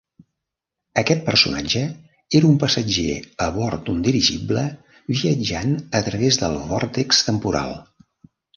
Aquest 1.01 1.19
personatge 1.27 1.81
era 2.39 2.49
un 2.53 2.55
passatger 2.63 3.19
a 3.49 3.51
bord 3.59 3.85
d'un 3.91 4.01
dirigible 4.09 4.65
viatjant 5.21 5.79
a 6.01 6.05
través 6.11 6.43
del 6.45 6.61
vòrtex 6.75 7.25
temporal. 7.33 7.81